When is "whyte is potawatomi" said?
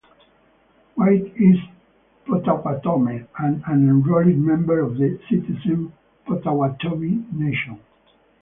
0.97-3.23